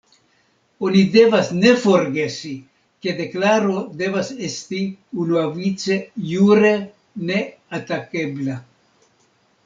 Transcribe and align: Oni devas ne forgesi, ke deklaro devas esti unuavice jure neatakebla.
Oni 0.85 1.01
devas 1.15 1.49
ne 1.63 1.73
forgesi, 1.81 2.53
ke 3.05 3.13
deklaro 3.19 3.75
devas 3.99 4.31
esti 4.47 4.79
unuavice 5.25 5.97
jure 6.31 6.73
neatakebla. 7.29 8.57